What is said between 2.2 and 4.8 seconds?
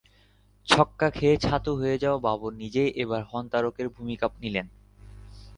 বাবর নিজেই এবার হন্তারকের ভূমিকা নিলেন।